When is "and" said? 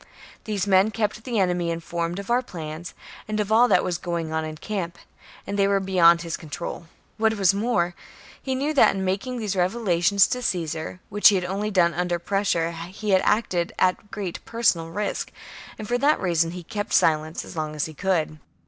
3.27-3.39, 5.45-5.59, 15.77-15.87